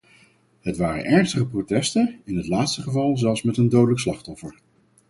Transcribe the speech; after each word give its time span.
Het 0.61 0.77
waren 0.77 1.05
ernstige 1.05 1.45
protesten, 1.45 2.21
in 2.25 2.37
het 2.37 2.47
laatste 2.47 2.81
geval 2.81 3.17
zelfs 3.17 3.41
met 3.43 3.57
een 3.57 3.69
dodelijk 3.69 3.99
slachtoffer. 3.99 4.55